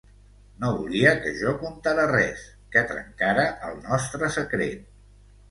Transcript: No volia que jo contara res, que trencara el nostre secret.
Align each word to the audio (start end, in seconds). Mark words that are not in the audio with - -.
No 0.61 0.69
volia 0.77 1.11
que 1.25 1.33
jo 1.41 1.53
contara 1.63 2.07
res, 2.13 2.47
que 2.77 2.83
trencara 2.93 3.45
el 3.69 3.79
nostre 3.85 4.33
secret. 4.41 4.91